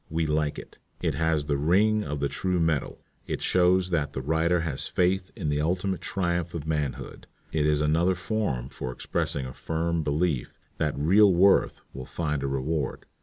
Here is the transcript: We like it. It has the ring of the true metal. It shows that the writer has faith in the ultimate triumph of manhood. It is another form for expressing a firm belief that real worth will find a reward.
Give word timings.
We 0.09 0.25
like 0.25 0.57
it. 0.57 0.79
It 0.99 1.13
has 1.13 1.45
the 1.45 1.57
ring 1.59 2.03
of 2.03 2.21
the 2.21 2.27
true 2.27 2.59
metal. 2.59 3.03
It 3.27 3.39
shows 3.43 3.91
that 3.91 4.13
the 4.13 4.21
writer 4.23 4.61
has 4.61 4.87
faith 4.87 5.29
in 5.35 5.49
the 5.49 5.61
ultimate 5.61 6.01
triumph 6.01 6.55
of 6.55 6.65
manhood. 6.65 7.27
It 7.51 7.67
is 7.67 7.81
another 7.81 8.15
form 8.15 8.69
for 8.69 8.91
expressing 8.91 9.45
a 9.45 9.53
firm 9.53 10.01
belief 10.01 10.57
that 10.79 10.97
real 10.97 11.31
worth 11.31 11.81
will 11.93 12.07
find 12.07 12.41
a 12.41 12.47
reward. 12.47 13.05